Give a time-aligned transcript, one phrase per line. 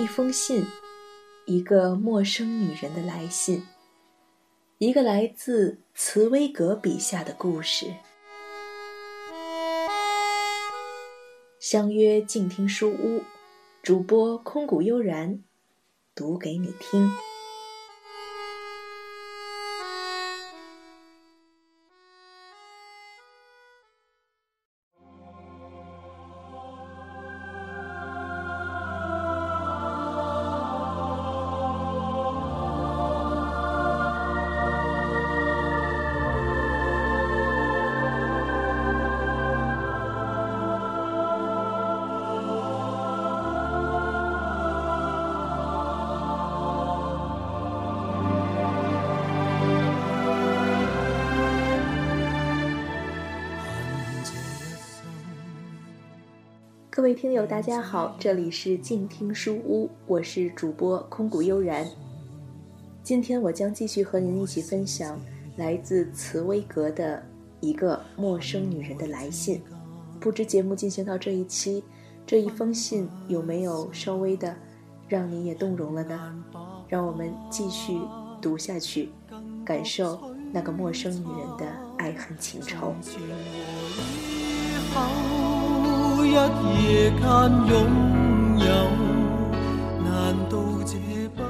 [0.00, 0.64] 一封信，
[1.44, 3.66] 一个陌生女人的来信，
[4.78, 7.92] 一个来自茨威格笔下的故事。
[11.58, 13.22] 相约静听书屋，
[13.82, 15.44] 主播空谷悠然，
[16.14, 17.29] 读给你听。
[57.00, 61.88] 各位听友，大家好，这里是静听书屋，我是主播空谷悠然。
[63.02, 65.18] 今天我将继续和您一起分享
[65.56, 67.22] 来自茨威格的
[67.60, 69.62] 一个陌生女人的来信。
[70.20, 71.82] 不知节目进行到这一期，
[72.26, 74.54] 这一封信有没有稍微的
[75.08, 76.34] 让你也动容了呢？
[76.86, 77.98] 让我们继续
[78.42, 79.08] 读下去，
[79.64, 80.20] 感受
[80.52, 81.66] 那个陌生女人的
[81.96, 82.94] 爱恨情仇。
[86.30, 87.20] 一夜间
[87.66, 87.74] 拥
[88.60, 88.66] 有，
[90.04, 90.94] 难道这
[91.34, 91.42] 不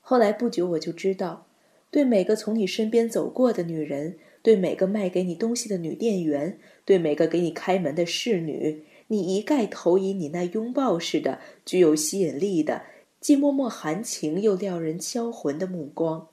[0.00, 1.44] 后来不久，我就知道，
[1.90, 12.80] 对每个从你身边走过的女人，对每个卖给你东西的女店员，对每个给你开门的侍女，你一概投以你那拥抱似的、具有吸引力的、
[13.20, 16.28] 既脉脉含情又撩人销魂的目光。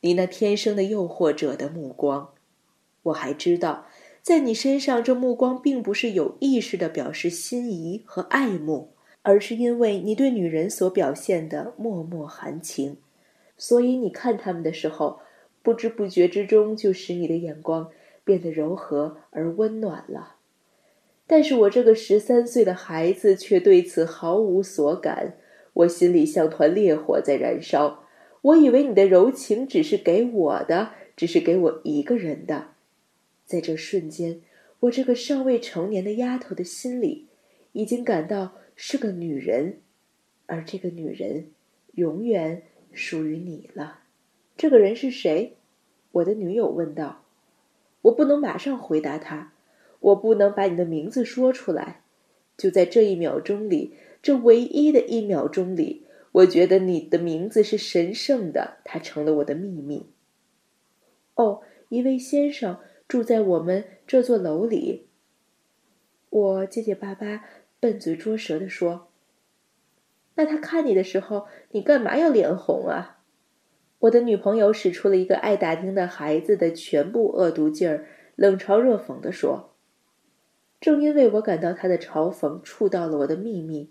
[0.00, 2.30] 你那天生的诱惑者的目光，
[3.02, 3.86] 我还知道，
[4.22, 12.98] 在你身上这目光并不是有意识的表示心仪和爱慕，而是因为你对女人所表现的脉脉含情，
[13.56, 15.18] 所以你看他们的时候，
[15.62, 17.90] 不知不觉之中就使你的眼光
[18.22, 20.36] 变得柔和而温暖了。
[21.26, 25.36] 但是我这个十三岁的孩子却对此毫无所感，
[25.72, 28.04] 我心里像团烈火在燃烧。
[28.42, 32.68] 我以为你的柔情只是给我的，只是给我一个人的。
[33.44, 34.40] 在这瞬间，
[34.80, 37.26] 我这个尚未成年的丫头的心里，
[37.72, 39.78] 已经感到是个女人，
[40.46, 41.46] 而这个女人，
[41.94, 42.62] 永远
[42.92, 44.00] 属于你了。
[44.56, 45.56] 这个人是谁？
[46.12, 47.24] 我的女友问道。
[48.02, 49.52] 我不能马上回答她，
[50.00, 52.02] 我不能把你的名字说出来。
[52.56, 56.04] 就在这一秒钟里，这唯一的一秒钟里。
[56.38, 60.06] 我觉得你的名字是神圣的，它成了我的秘密。
[61.34, 62.78] 哦，一位先生
[63.08, 65.08] 住在我们这座楼里。
[66.30, 67.44] 我结结巴巴、
[67.80, 69.08] 笨嘴拙舌地说
[70.36, 73.18] ：“那他看你的时候，你干嘛要脸红啊？”
[74.00, 78.06] 我的女朋友使出了一个爱打听的孩子的全部恶毒劲儿，
[78.36, 79.74] 冷嘲热讽地说
[80.78, 83.90] ：“正因为我感到他的嘲讽触到了我的秘密。”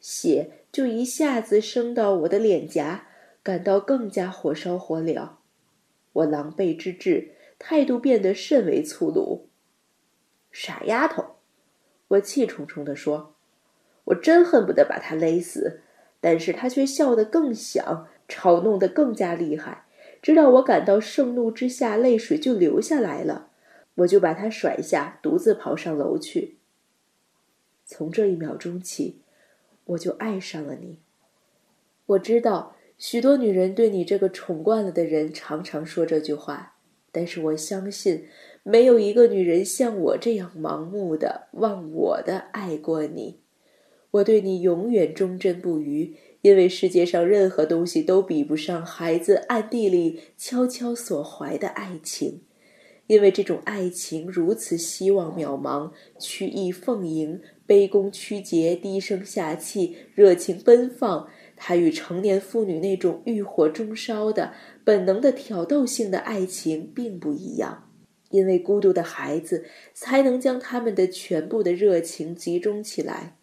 [0.00, 3.08] 血就一下子升到我的脸颊，
[3.42, 5.30] 感到更加火烧火燎。
[6.12, 9.48] 我狼狈之至，态度变得甚为粗鲁。
[10.50, 11.36] 傻丫头，
[12.08, 13.34] 我气冲冲地说
[14.04, 15.80] ：“我真恨不得把他勒死。”
[16.20, 19.84] 但是他却笑得更响，嘲弄得更加厉害，
[20.20, 23.50] 直到我感到盛怒之下，泪水就流下来了。
[23.94, 26.56] 我就把他甩下，独自跑上楼去。
[27.84, 29.20] 从这一秒钟起。
[29.88, 30.98] 我就爱上了你。
[32.06, 36.76] 我知道许多女人对你这个宠惯了的人常常说这句话，
[37.12, 38.26] 但是我相信
[38.62, 43.40] 没有一个女人像我这样盲目的、忘我的爱过你。
[44.10, 52.40] 我对你永远忠贞不渝，因为世界上任何东西都比不上孩子暗地里悄悄所怀的爱情。
[53.06, 61.28] 因为这种爱情如此希望渺茫，曲意奉迎，卑躬屈节，低声下气，热情奔放。
[61.54, 64.52] 他与成年妇女那种欲火中烧的
[64.84, 67.84] 本能的挑逗性的爱情并不一样。
[68.30, 73.38] 因为孤独的孩子才能将他们的全部的热情集中起来，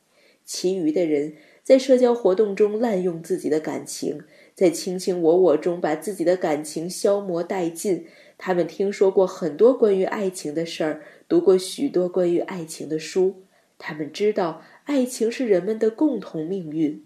[0.46, 1.34] 其余的人
[1.64, 4.22] 在社交活动中滥用自己的感情，
[4.54, 8.06] 在卿卿我我中把自己的感情消磨殆尽。
[8.38, 13.45] 他们听说过很多关于爱情的事儿，读过许多关于爱情的书。
[13.78, 17.04] 他们知道爱情是人们的共同命运。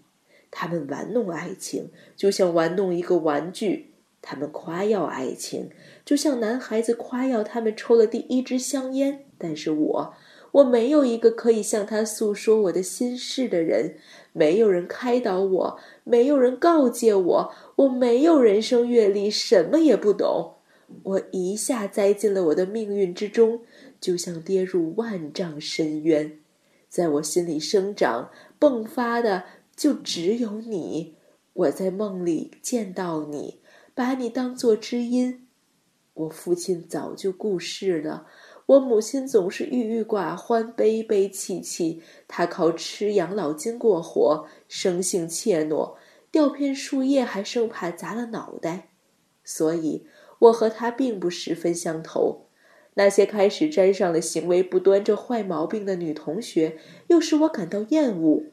[0.52, 3.90] 他们玩弄爱情，就像玩弄一个玩具；
[4.20, 5.70] 他们夸耀爱情，
[6.04, 9.26] 就像男孩子夸耀他们抽了第一支香烟。
[9.38, 10.14] 但是我，
[10.50, 13.94] 我没有一个可以向他诉说我的心事的人，
[14.32, 20.56] 没有人开导我，没有人告诫我，我没有人生阅历，什么也不懂。
[21.04, 23.60] 我一下栽进了我的命运之中，
[24.00, 26.38] 就像跌入万丈深渊。
[26.90, 29.44] 在我心里生长、迸发的
[29.76, 31.14] 就只有你。
[31.52, 33.60] 我在梦里见到你，
[33.94, 35.46] 把你当作知音。
[36.14, 38.26] 我父亲早就故世了，
[38.66, 42.02] 我母亲总是郁郁寡欢、悲悲戚戚。
[42.26, 45.94] 她靠吃养老金过活，生性怯懦，
[46.32, 48.88] 掉片树叶还生怕砸了脑袋。
[49.44, 50.06] 所以，
[50.40, 52.46] 我和她并不十分相投。
[52.94, 56.78] 那些开始沾上了行为不端这坏毛病的女同学，
[57.08, 58.44] 又使我感到厌恶，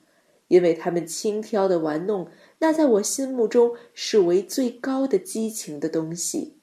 [0.47, 2.29] 因为她们轻佻的玩弄
[2.59, 6.53] 那在我心目中视为最高的激情的东西。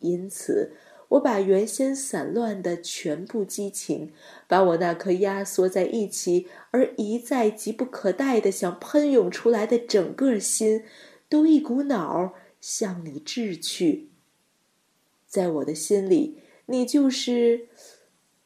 [0.00, 0.72] 因此，
[1.10, 4.12] 我把原先散乱的全部激情，
[4.48, 10.82] 把我那颗压缩在一起而一再急不可待的想喷涌出来的整个心，
[11.28, 14.08] 都一股脑儿向你掷去。
[15.28, 17.68] 在我的心里，你就是……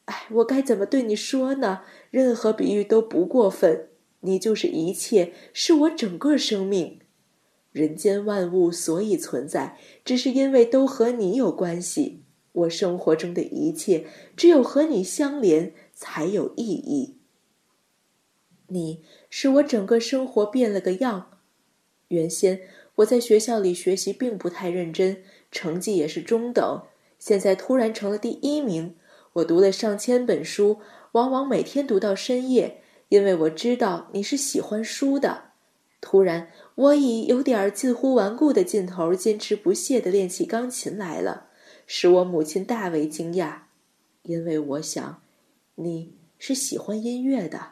[0.05, 1.81] 哎，我该怎么对你说呢？
[2.11, 3.89] 任何比喻都不过分。
[4.21, 6.99] 你就是一切，是我整个生命。
[7.71, 12.23] 人间万物所以存在，只是因为都和你有关系。
[12.53, 17.17] 我生活中的一切，只有和你相连，才有意义。
[18.69, 21.39] 你使我整个生活变了个样。
[22.07, 22.61] 原先
[22.95, 25.21] 我在学校里学习并不太认真，
[25.51, 26.81] 成绩也是中等。
[27.19, 28.95] 现在突然成了第一名。
[29.33, 30.79] 我读了上千本书，
[31.11, 35.51] 往往每天读到深夜，因为我知道你是喜欢书的。
[36.01, 36.49] 突然。
[36.77, 41.47] 我以有点近乎顽固的劲头，坚持不懈地练起钢琴来了，
[41.87, 43.61] 使我母亲大为惊讶，
[44.21, 45.23] 因为我想，
[45.73, 47.71] 你是喜欢音乐的。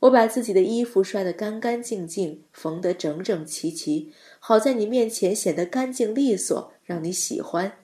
[0.00, 7.74] 我把自己的衣服刷得干干净净，缝得整整齐齐，好在你面前显得干净利索，让你喜欢。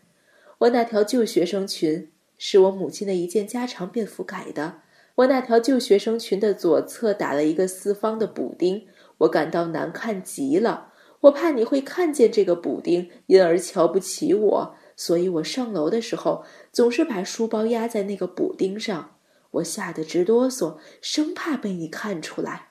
[0.60, 4.82] 我那条旧学生裙是我母亲的一件家常便服改的，
[5.14, 8.86] 我那条旧学生裙的左侧打了一个四方的补丁。
[9.18, 19.16] 我感到难看极了，我怕你会看见这个补丁，因而瞧不起我，所以我上楼的时候总是把书包压在那个补丁上。
[19.52, 22.68] 我吓得直哆嗦，生怕被你看出来。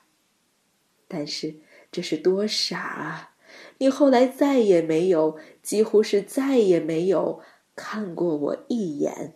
[1.08, 1.56] 但是
[1.90, 3.34] 这是多傻啊！
[3.78, 7.40] 你后来再也没有，几乎是再也没有
[7.74, 9.34] 看过我一眼。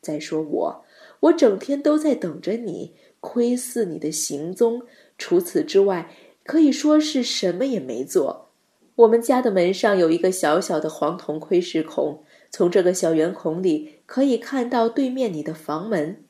[0.00, 0.84] 再说我，
[1.20, 4.82] 我整天都在等着你，窥伺你的行踪。
[5.18, 6.14] 除此之外，
[6.44, 8.50] 可以说是什么也没做。
[8.94, 16.24] 我们家的门上有一个小小的黄铜窥视孔，从这个小圆孔里可以看到对面你的房门。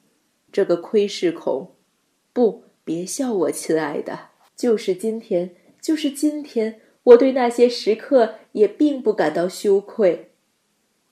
[0.51, 1.73] 这个窥视孔，
[2.33, 10.28] 不，别笑我，亲爱的，就是今天，就是今天，我对那些时刻也并不感到羞愧。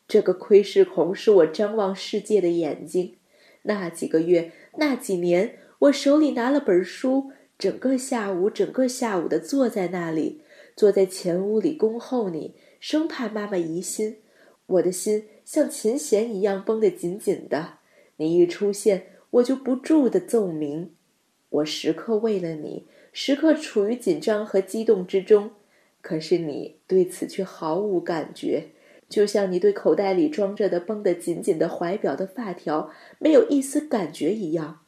[0.08, 3.16] 这个窥视孔是我张望世界的眼睛。
[3.62, 7.32] 那几个月，那几年，我手里拿了本书。
[7.58, 10.42] 整个下午，整个下午的坐在那里，
[10.76, 14.18] 坐在前屋里恭候你，生怕妈妈疑心。
[14.66, 17.78] 我的心像琴弦一样绷得紧紧的。
[18.18, 20.90] 你一出现，我就不住的奏鸣。
[21.48, 25.52] 我时刻为了你，时刻处于紧张和激动之中。
[26.02, 28.66] 可是你对此却毫无感觉，
[29.08, 34.80] 就像你对口袋里装着的绷得紧紧的怀表的发条没有一丝感觉一样。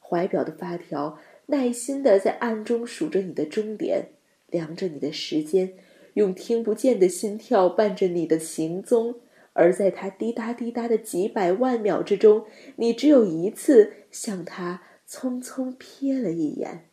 [0.00, 1.18] 怀表的发条。
[1.48, 4.08] 耐心的在暗中数着你的终点，
[4.48, 5.74] 量着你的时间，
[6.14, 9.16] 用听不见的心跳伴着你的行踪。
[9.52, 12.46] 而在它滴答滴答的几百万秒之中，
[12.76, 16.88] 你只有一次向它匆匆瞥了一眼。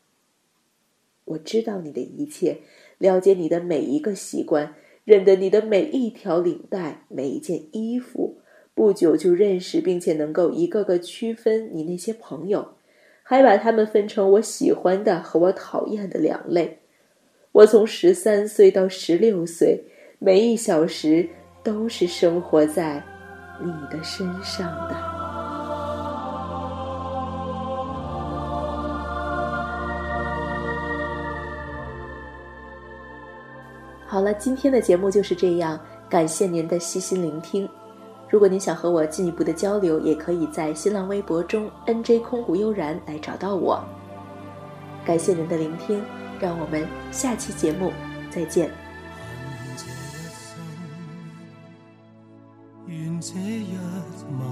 [1.23, 2.57] 我知道你的一切，
[2.97, 4.75] 了解你的每一个习惯，
[5.11, 8.37] 认得你的每一条领带、每一件衣服。
[8.73, 12.75] 不久就认识，并且能够一个个区分你那些朋友。
[13.21, 16.79] 还把他们分成我喜欢的和我讨厌的两类。
[17.51, 19.83] 我从十三岁到十六岁，
[20.17, 21.27] 每一小时
[21.61, 23.03] 都是生活在
[23.61, 25.20] 你的身上的。
[34.11, 37.65] 好了，今天的节目就是这样，感谢您的细心聆听。
[38.29, 43.81] 如果您想和我进一步的交流，也可以在新浪微博中 “nj 空谷悠然”来找到我。
[45.05, 46.03] 感谢您的聆听，
[46.41, 47.93] 让我们下期节目
[48.29, 48.69] 再见。
[52.87, 53.77] 愿这一
[54.37, 54.51] 晚